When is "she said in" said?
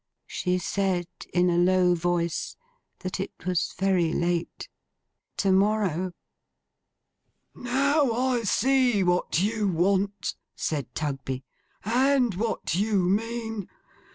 0.25-1.51